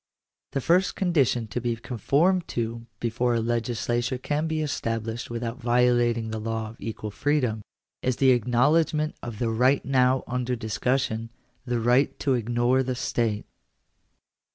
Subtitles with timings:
[0.53, 6.31] The first condition to be conformed to before a legislature can be established without violating
[6.31, 7.61] the law of equal freedom,
[8.01, 11.29] is the acknowledgment of the right now under discussion—
[11.67, 13.53] the right to ignore the state *.